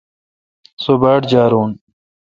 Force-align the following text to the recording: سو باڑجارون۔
سو 0.81 0.91
باڑجارون۔ 1.01 1.71